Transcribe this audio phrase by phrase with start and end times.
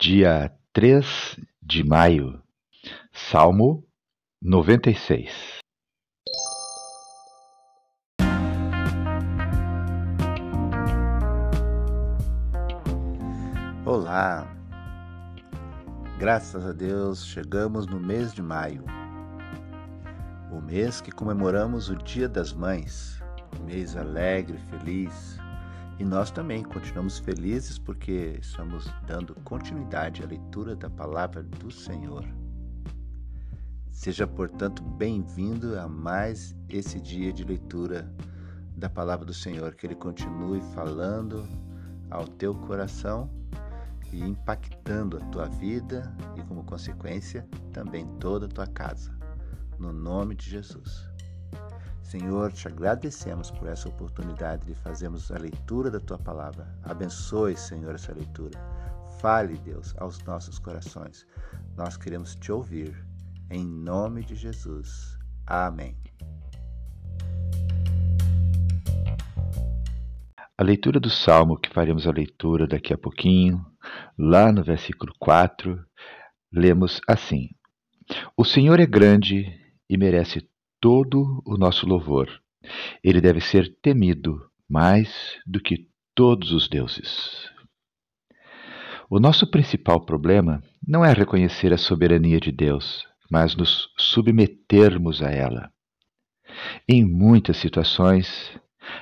[0.00, 2.42] dia 3 de maio,
[3.12, 3.86] Salmo
[4.40, 5.58] 96.
[13.84, 14.48] Olá!
[16.18, 18.82] Graças a Deus chegamos no mês de maio,
[20.50, 23.22] o mês que comemoramos o Dia das Mães,
[23.66, 25.39] mês alegre, feliz,
[26.00, 32.24] e nós também continuamos felizes porque estamos dando continuidade à leitura da palavra do Senhor.
[33.90, 38.10] Seja, portanto, bem-vindo a mais esse dia de leitura
[38.74, 41.46] da palavra do Senhor, que ele continue falando
[42.08, 43.30] ao teu coração
[44.10, 49.14] e impactando a tua vida e, como consequência, também toda a tua casa.
[49.78, 51.09] No nome de Jesus.
[52.10, 56.66] Senhor, te agradecemos por essa oportunidade de fazermos a leitura da tua palavra.
[56.82, 58.58] Abençoe, Senhor, essa leitura.
[59.20, 61.24] Fale, Deus, aos nossos corações.
[61.76, 62.96] Nós queremos te ouvir.
[63.48, 65.16] Em nome de Jesus.
[65.46, 65.96] Amém.
[70.58, 73.64] A leitura do salmo que faremos a leitura daqui a pouquinho,
[74.18, 75.80] lá no versículo 4,
[76.52, 77.50] lemos assim:
[78.36, 79.46] O Senhor é grande
[79.88, 80.49] e merece
[80.80, 82.28] todo o nosso louvor.
[83.02, 87.50] Ele deve ser temido mais do que todos os deuses.
[89.08, 95.30] O nosso principal problema não é reconhecer a soberania de Deus, mas nos submetermos a
[95.30, 95.70] ela.
[96.88, 98.50] Em muitas situações,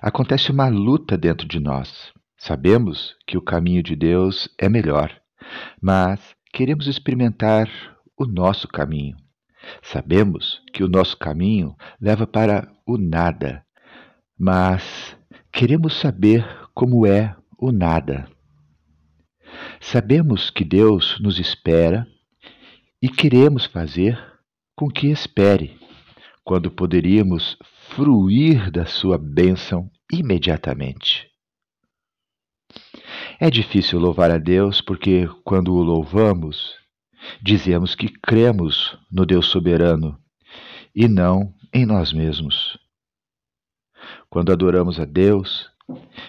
[0.00, 2.12] acontece uma luta dentro de nós.
[2.38, 5.10] Sabemos que o caminho de Deus é melhor,
[5.80, 6.20] mas
[6.52, 7.68] queremos experimentar
[8.16, 9.16] o nosso caminho.
[9.82, 13.64] Sabemos que o nosso caminho leva para o nada,
[14.38, 15.16] mas
[15.52, 18.28] queremos saber como é o nada.
[19.80, 22.06] Sabemos que Deus nos espera
[23.00, 24.18] e queremos fazer
[24.74, 25.78] com que espere,
[26.44, 27.56] quando poderíamos
[27.90, 31.30] fruir da sua bênção imediatamente.
[33.38, 36.74] É difícil louvar a Deus porque, quando o louvamos,
[37.42, 40.18] dizemos que cremos no Deus soberano
[40.94, 42.78] e não em nós mesmos.
[44.28, 45.70] Quando adoramos a Deus,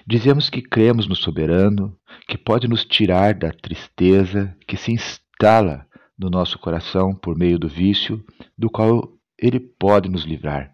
[0.05, 1.97] dizemos que cremos no soberano
[2.27, 5.87] que pode nos tirar da tristeza que se instala
[6.17, 8.23] no nosso coração por meio do vício,
[8.57, 10.73] do qual ele pode nos livrar.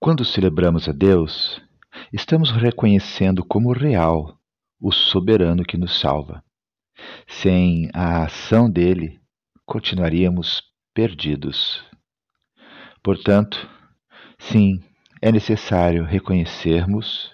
[0.00, 1.60] Quando celebramos a Deus,
[2.12, 4.38] estamos reconhecendo como real
[4.80, 6.44] o soberano que nos salva.
[7.26, 9.20] Sem a ação dele,
[9.66, 11.84] continuaríamos perdidos.
[13.02, 13.68] Portanto,
[14.38, 14.82] sim,
[15.20, 17.32] é necessário reconhecermos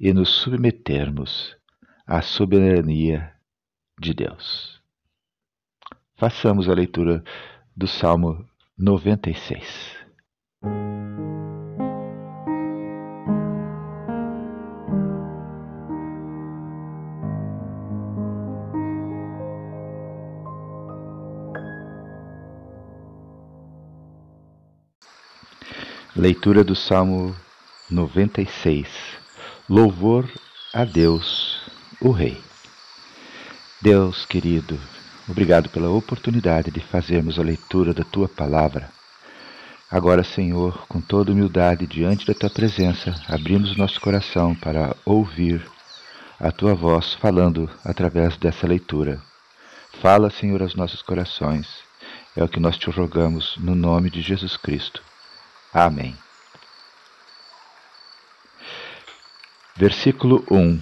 [0.00, 1.56] e nos submetermos
[2.06, 3.32] à soberania
[4.00, 4.80] de Deus.
[6.16, 7.22] Façamos a leitura
[7.76, 8.44] do Salmo
[8.76, 9.97] 96.
[26.18, 27.32] Leitura do Salmo
[27.88, 28.88] 96.
[29.70, 30.28] Louvor
[30.74, 31.60] a Deus,
[32.00, 32.42] o Rei.
[33.80, 34.76] Deus querido,
[35.28, 38.90] obrigado pela oportunidade de fazermos a leitura da tua palavra.
[39.88, 45.64] Agora, Senhor, com toda humildade diante da tua presença, abrimos nosso coração para ouvir
[46.40, 49.22] a tua voz falando através dessa leitura.
[50.02, 51.68] Fala, Senhor, aos nossos corações.
[52.36, 55.07] É o que nós te rogamos no nome de Jesus Cristo.
[55.72, 56.16] Amém.
[59.76, 60.80] Versículo 1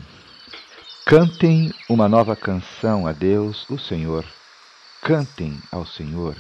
[1.04, 4.24] Cantem uma nova canção a Deus, o Senhor.
[5.02, 6.36] Cantem ao Senhor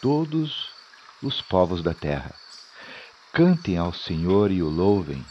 [0.00, 0.70] todos
[1.22, 2.34] os povos da terra.
[3.32, 5.24] Cantem ao Senhor e o louvem.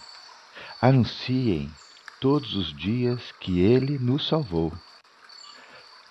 [0.81, 1.71] Anunciem
[2.19, 4.73] todos os dias que ele nos salvou.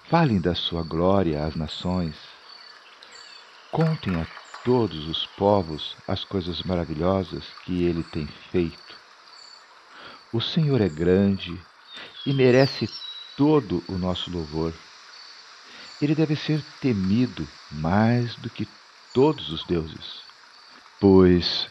[0.09, 2.17] Falem da sua glória às nações.
[3.71, 4.25] Contem a
[4.67, 8.97] todos os povos as coisas maravilhosas que ele tem feito.
[10.33, 11.57] O Senhor é grande
[12.27, 12.89] e merece
[13.37, 14.75] todo o nosso louvor.
[16.03, 18.67] Ele deve ser temido mais do que
[19.15, 20.21] todos os deuses,
[20.99, 21.69] pois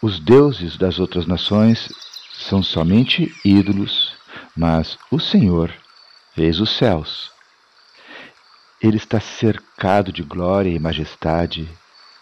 [0.00, 1.92] os deuses das outras nações
[2.32, 4.16] são somente ídolos,
[4.56, 5.70] mas o Senhor
[6.34, 7.30] fez os céus.
[8.80, 11.68] Ele está cercado de glória e majestade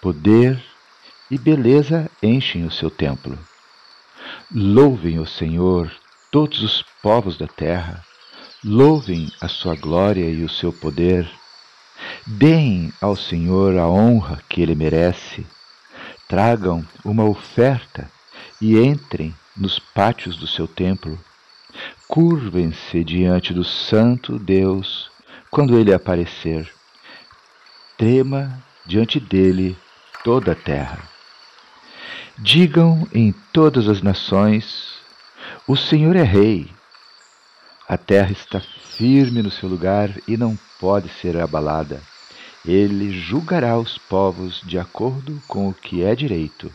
[0.00, 0.62] Poder
[1.31, 3.39] e beleza enchem o seu templo.
[4.50, 5.91] Louvem o Senhor
[6.31, 8.05] todos os povos da terra,
[8.65, 11.31] Louvem a sua glória e o seu poder.
[12.27, 15.47] Deem ao Senhor a honra que ele merece.
[16.27, 18.11] Tragam uma oferta
[18.61, 21.17] e entrem nos pátios do seu templo.
[22.09, 25.09] Curvem-se diante do Santo Deus
[25.53, 26.69] quando ele aparecer.
[27.97, 29.79] Trema diante dele
[30.29, 30.99] toda a terra.
[32.37, 34.99] Digam em todas as nações:
[35.67, 36.71] O Senhor é Rei.
[37.89, 42.03] A terra está firme no seu lugar e não pode ser abalada.
[42.63, 46.71] Ele julgará os povos de acordo com o que é direito.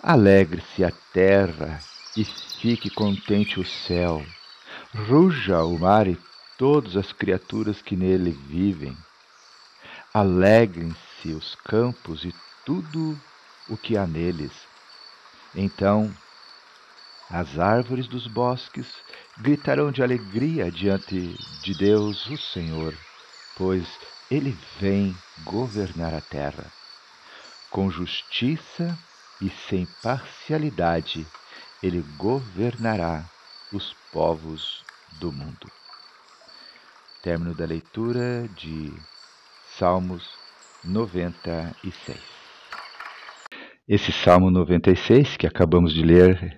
[0.00, 1.80] Alegre-se a terra
[2.16, 4.24] e fique contente o céu.
[4.94, 6.16] Ruja o mar e
[6.56, 8.96] todas as criaturas que nele vivem.
[10.14, 12.34] Alegrem-se os campos e
[12.64, 13.18] tudo
[13.68, 14.52] o que há neles.
[15.54, 16.14] Então
[17.28, 18.86] as árvores dos bosques
[19.38, 22.96] gritarão de alegria diante de Deus, o Senhor,
[23.56, 23.98] pois
[24.30, 26.72] ele vem governar a terra.
[27.68, 28.96] Com justiça
[29.40, 31.26] e sem parcialidade,
[31.82, 33.28] ele governará
[33.72, 34.84] os povos
[35.18, 35.70] do mundo.
[37.22, 38.92] Término da leitura de
[39.76, 40.35] Salmos
[40.86, 42.16] 96.
[43.88, 46.56] Esse Salmo 96 que acabamos de ler,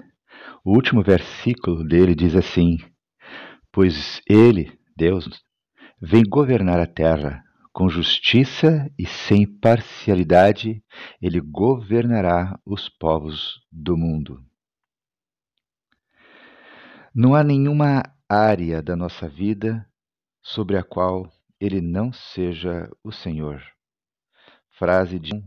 [0.64, 2.76] o último versículo dele diz assim:
[3.72, 5.28] Pois ele, Deus,
[6.00, 7.42] vem governar a terra
[7.72, 10.82] com justiça e sem parcialidade,
[11.22, 14.42] ele governará os povos do mundo.
[17.14, 19.88] Não há nenhuma área da nossa vida
[20.42, 23.77] sobre a qual ele não seja o Senhor.
[24.78, 25.44] Frase de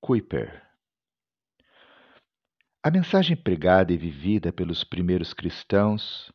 [0.00, 0.66] Kuiper.
[2.82, 6.32] A mensagem pregada e vivida pelos primeiros cristãos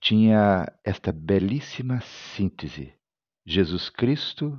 [0.00, 2.98] tinha esta belíssima síntese:
[3.44, 4.58] Jesus Cristo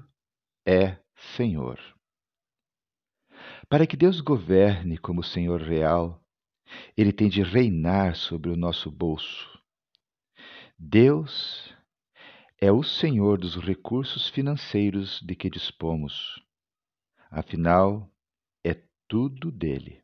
[0.68, 1.00] é
[1.36, 1.80] Senhor.
[3.68, 6.24] Para que Deus governe como Senhor real,
[6.96, 9.60] ele tem de reinar sobre o nosso bolso.
[10.78, 11.75] Deus
[12.60, 16.42] é o Senhor dos recursos financeiros de que dispomos.
[17.30, 18.10] Afinal,
[18.64, 18.74] é
[19.08, 20.02] tudo dele.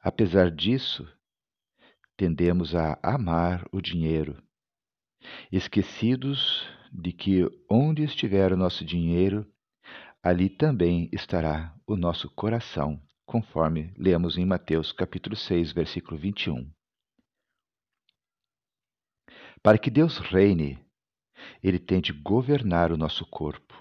[0.00, 1.08] Apesar disso,
[2.16, 4.42] tendemos a amar o dinheiro,
[5.50, 9.50] esquecidos de que onde estiver o nosso dinheiro,
[10.22, 16.70] ali também estará o nosso coração, conforme lemos em Mateus capítulo 6, versículo 21.
[19.62, 20.84] Para que Deus reine,
[21.62, 23.74] ele tem de governar o nosso corpo.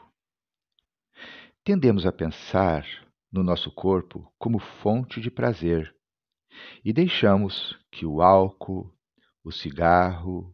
[1.64, 2.86] Tendemos a pensar
[3.32, 5.96] no nosso corpo como fonte de prazer
[6.84, 8.94] e deixamos que o álcool,
[9.44, 10.54] o cigarro,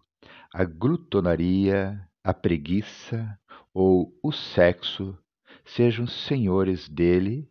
[0.54, 3.40] a glutonaria, a preguiça
[3.74, 5.18] ou o sexo
[5.66, 7.50] sejam senhores dele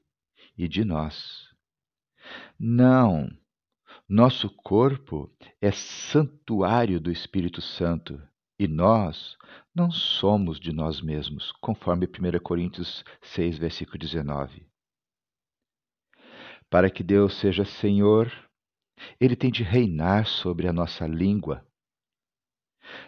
[0.56, 1.48] e de nós.
[2.58, 3.28] Não,
[4.08, 5.30] nosso corpo
[5.60, 8.20] é santuário do Espírito Santo
[8.58, 9.36] e nós
[9.74, 14.66] não somos de nós mesmos, conforme 1 Coríntios 6, versículo 19.
[16.70, 18.32] Para que Deus seja Senhor,
[19.20, 21.66] Ele tem de reinar sobre a nossa língua.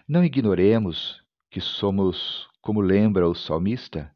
[0.06, 4.14] Não ignoremos que somos, como lembra o salmista,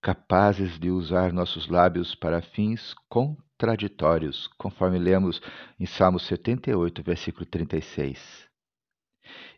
[0.00, 5.42] capazes de usar nossos lábios para fins contraditórios, conforme lemos
[5.78, 8.49] em Salmo 78, versículo 36.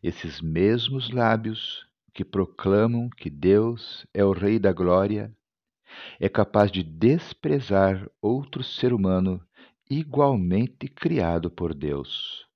[0.02, 5.34] Esses mesmos lábios que proclamam que Deus é o Rei da Glória
[6.18, 9.44] é capaz de desprezar outro ser humano
[9.90, 12.46] igualmente criado por Deus.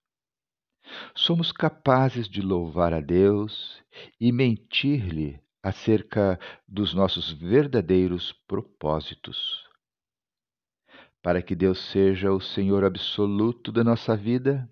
[1.15, 3.83] Somos capazes de louvar a Deus
[4.21, 9.65] e mentir-lhe acerca dos nossos verdadeiros propósitos.
[11.21, 14.71] Para que Deus seja o Senhor absoluto da nossa vida,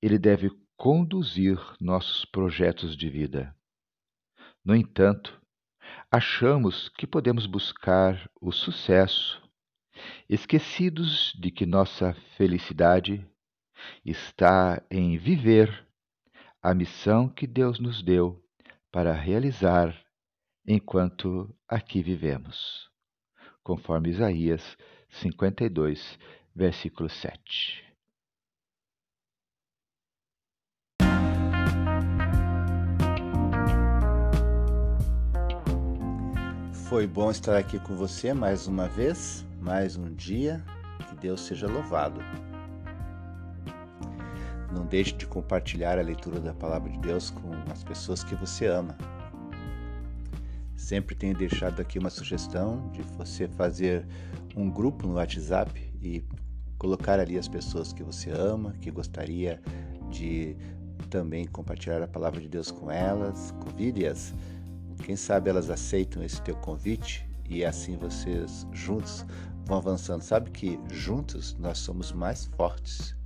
[0.00, 3.56] Ele deve conduzir nossos projetos de vida.
[4.64, 5.40] No entanto,
[6.10, 9.42] achamos que podemos buscar o sucesso,
[10.28, 13.26] esquecidos de que nossa felicidade
[14.04, 15.86] está em viver
[16.62, 18.42] a missão que Deus nos deu
[18.90, 19.96] para realizar
[20.66, 22.88] enquanto aqui vivemos,
[23.62, 24.76] conforme Isaías
[25.10, 26.18] 52,
[26.54, 27.91] versículo 7.
[36.92, 40.62] Foi bom estar aqui com você mais uma vez, mais um dia.
[41.08, 42.20] Que Deus seja louvado.
[44.70, 48.66] Não deixe de compartilhar a leitura da palavra de Deus com as pessoas que você
[48.66, 48.94] ama.
[50.76, 54.06] Sempre tenho deixado aqui uma sugestão de você fazer
[54.54, 55.72] um grupo no WhatsApp
[56.02, 56.22] e
[56.76, 59.62] colocar ali as pessoas que você ama, que gostaria
[60.10, 60.54] de
[61.08, 64.34] também compartilhar a palavra de Deus com elas, convide-as.
[65.04, 69.24] Quem sabe elas aceitam esse teu convite e assim vocês juntos
[69.64, 70.22] vão avançando.
[70.22, 73.16] Sabe que juntos nós somos mais fortes.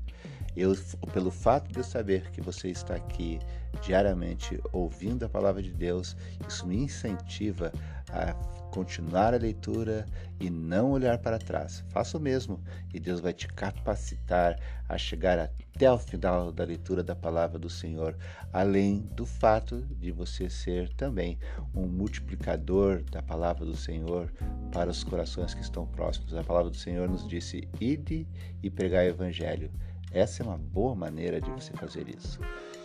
[0.57, 0.75] Eu,
[1.13, 3.39] pelo fato de eu saber que você está aqui
[3.83, 6.17] diariamente ouvindo a palavra de Deus,
[6.49, 7.71] isso me incentiva
[8.11, 8.33] a
[8.71, 10.07] continuar a leitura
[10.39, 11.85] e não olhar para trás.
[11.89, 12.61] Faça o mesmo
[12.93, 14.59] e Deus vai te capacitar
[14.89, 18.17] a chegar até o final da leitura da palavra do Senhor,
[18.53, 21.39] além do fato de você ser também
[21.75, 24.33] um multiplicador da palavra do Senhor
[24.73, 26.35] para os corações que estão próximos.
[26.35, 28.27] A palavra do Senhor nos disse: ide
[28.63, 29.71] e pregar o evangelho.
[30.13, 32.41] Essa é uma boa maneira de você fazer isso.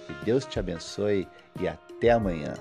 [0.08, 1.28] Que Deus te abençoe
[1.60, 2.54] e até amanhã.